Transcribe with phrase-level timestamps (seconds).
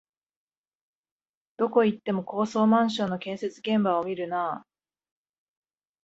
[1.57, 4.65] どこ行っても高層マンションの建設現場を見るなあ